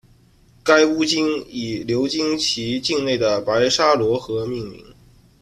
[0.63, 4.83] 该巫金以流经其境内的白沙罗河命名。